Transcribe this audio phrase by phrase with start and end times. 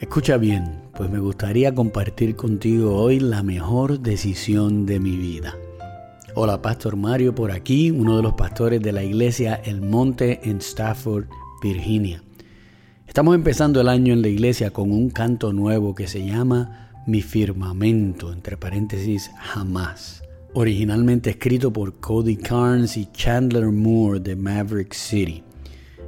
[0.00, 5.56] Escucha bien, pues me gustaría compartir contigo hoy la mejor decisión de mi vida.
[6.36, 10.58] Hola, Pastor Mario por aquí, uno de los pastores de la iglesia El Monte en
[10.58, 11.24] Stafford,
[11.60, 12.22] Virginia.
[13.08, 17.20] Estamos empezando el año en la iglesia con un canto nuevo que se llama Mi
[17.20, 20.22] firmamento, entre paréntesis, jamás.
[20.54, 25.42] Originalmente escrito por Cody Carnes y Chandler Moore de Maverick City.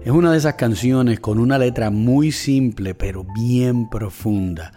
[0.03, 4.73] Es una de esas canciones con una letra muy simple pero bien profunda,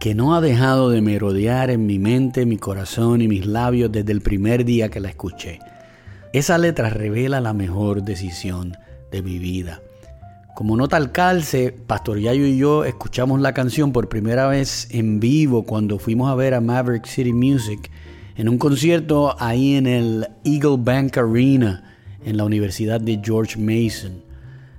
[0.00, 4.10] que no ha dejado de merodear en mi mente, mi corazón y mis labios desde
[4.10, 5.60] el primer día que la escuché.
[6.32, 8.76] Esa letra revela la mejor decisión
[9.12, 9.80] de mi vida.
[10.56, 15.20] Como nota al calce, Pastor Yayo y yo escuchamos la canción por primera vez en
[15.20, 17.92] vivo cuando fuimos a ver a Maverick City Music
[18.34, 24.23] en un concierto ahí en el Eagle Bank Arena en la Universidad de George Mason.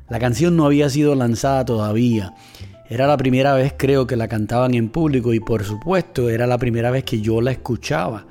[0.08, 2.34] La canción no había sido lanzada todavía.
[2.90, 6.60] Era la primera vez creo que la cantaban en público y por supuesto era la
[6.60, 8.26] primera vez que yo la escuchaba.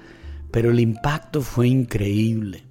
[0.52, 2.62] Pero el impacto fue increíble.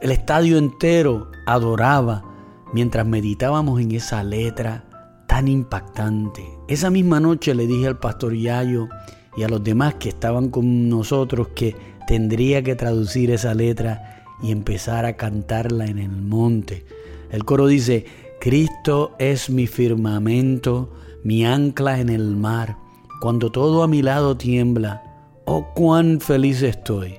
[0.00, 2.24] El estadio entero adoraba
[2.72, 4.84] mientras meditábamos en esa letra
[5.28, 6.44] tan impactante.
[6.66, 8.88] Esa misma noche le dije al pastor Yayo
[9.36, 11.76] y a los demás que estaban con nosotros que
[12.08, 16.84] tendría que traducir esa letra y empezar a cantarla en el monte.
[17.30, 18.06] El coro dice,
[18.40, 20.92] Cristo es mi firmamento,
[21.24, 22.78] mi ancla en el mar.
[23.20, 25.02] Cuando todo a mi lado tiembla,
[25.44, 27.18] oh cuán feliz estoy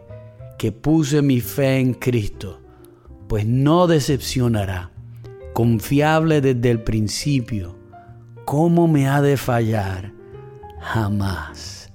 [0.57, 2.61] que puse mi fe en Cristo,
[3.27, 4.91] pues no decepcionará.
[5.53, 7.75] Confiable desde el principio,
[8.45, 10.13] ¿cómo me ha de fallar?
[10.79, 11.91] Jamás,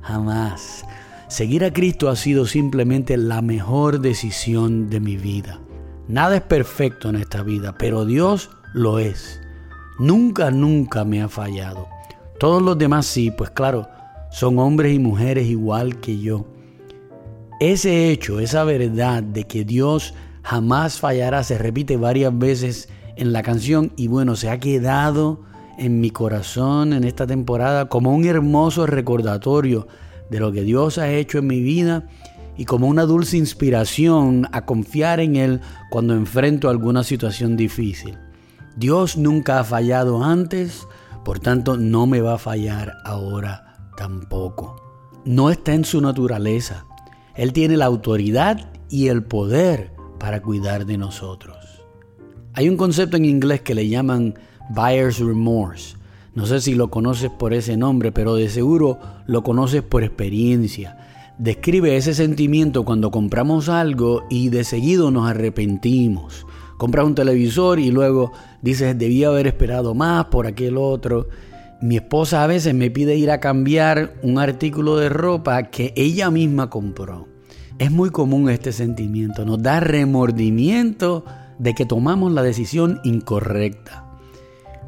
[0.00, 0.84] jamás.
[1.28, 5.60] Seguir a Cristo ha sido simplemente la mejor decisión de mi vida.
[6.08, 9.40] Nada es perfecto en esta vida, pero Dios lo es.
[9.98, 11.86] Nunca, nunca me ha fallado.
[12.40, 13.86] Todos los demás sí, pues claro,
[14.30, 16.46] son hombres y mujeres igual que yo.
[17.60, 23.42] Ese hecho, esa verdad de que Dios jamás fallará, se repite varias veces en la
[23.42, 25.40] canción y bueno, se ha quedado
[25.76, 29.88] en mi corazón en esta temporada como un hermoso recordatorio
[30.30, 32.08] de lo que Dios ha hecho en mi vida
[32.58, 35.60] y como una dulce inspiración a confiar en Él
[35.90, 38.18] cuando enfrento alguna situación difícil.
[38.76, 40.86] Dios nunca ha fallado antes,
[41.24, 44.76] por tanto no me va a fallar ahora tampoco.
[45.24, 46.84] No está en su naturaleza.
[47.36, 51.84] Él tiene la autoridad y el poder para cuidar de nosotros.
[52.54, 54.34] Hay un concepto en inglés que le llaman
[54.70, 55.96] buyer's remorse.
[56.34, 60.96] No sé si lo conoces por ese nombre, pero de seguro lo conoces por experiencia
[61.38, 66.46] describe ese sentimiento cuando compramos algo y de seguido nos arrepentimos.
[66.76, 71.28] Compras un televisor y luego dices, debía haber esperado más por aquel otro.
[71.80, 76.30] Mi esposa a veces me pide ir a cambiar un artículo de ropa que ella
[76.30, 77.28] misma compró.
[77.78, 81.24] Es muy común este sentimiento, nos da remordimiento
[81.60, 84.04] de que tomamos la decisión incorrecta.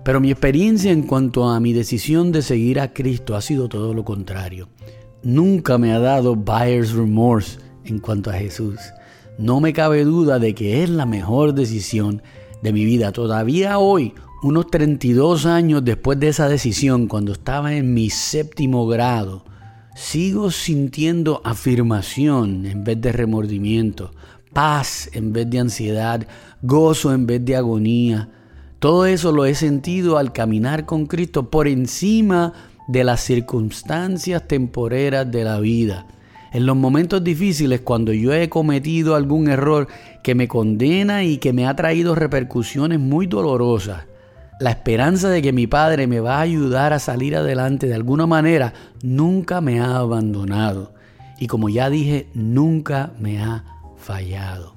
[0.04, 3.94] Pero mi experiencia en cuanto a mi decisión de seguir a Cristo ha sido todo
[3.94, 4.68] lo contrario
[5.22, 8.78] nunca me ha dado buyer's remorse en cuanto a Jesús.
[9.38, 12.22] No me cabe duda de que es la mejor decisión
[12.62, 13.12] de mi vida.
[13.12, 19.44] Todavía hoy, unos 32 años después de esa decisión, cuando estaba en mi séptimo grado,
[19.94, 24.12] sigo sintiendo afirmación en vez de remordimiento,
[24.52, 26.26] paz en vez de ansiedad,
[26.62, 28.28] gozo en vez de agonía.
[28.78, 32.54] Todo eso lo he sentido al caminar con Cristo por encima
[32.90, 36.06] de las circunstancias temporeras de la vida.
[36.52, 39.86] En los momentos difíciles, cuando yo he cometido algún error
[40.24, 44.06] que me condena y que me ha traído repercusiones muy dolorosas,
[44.58, 48.26] la esperanza de que mi Padre me va a ayudar a salir adelante de alguna
[48.26, 50.92] manera nunca me ha abandonado.
[51.38, 53.64] Y como ya dije, nunca me ha
[53.96, 54.74] fallado.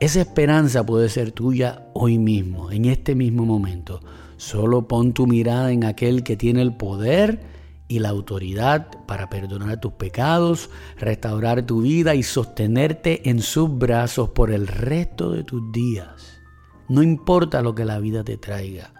[0.00, 4.00] Esa esperanza puede ser tuya hoy mismo, en este mismo momento.
[4.38, 7.40] Solo pon tu mirada en aquel que tiene el poder
[7.88, 14.28] y la autoridad para perdonar tus pecados, restaurar tu vida y sostenerte en sus brazos
[14.30, 16.40] por el resto de tus días.
[16.88, 18.92] No importa lo que la vida te traiga.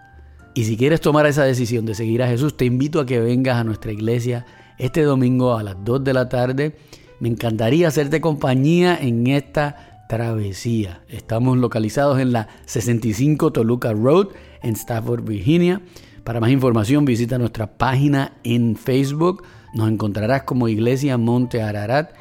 [0.54, 3.58] Y si quieres tomar esa decisión de seguir a Jesús, te invito a que vengas
[3.58, 4.44] a nuestra iglesia
[4.76, 6.76] este domingo a las 2 de la tarde.
[7.20, 11.02] Me encantaría hacerte compañía en esta travesía.
[11.08, 14.30] Estamos localizados en la 65 Toluca Road
[14.62, 15.80] en Stafford, Virginia.
[16.24, 19.44] Para más información visita nuestra página en Facebook.
[19.74, 22.12] Nos encontrarás como Iglesia Monte Ararat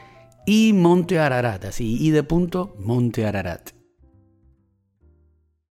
[0.46, 3.77] y Monte Ararat, así y de punto Monte Ararat.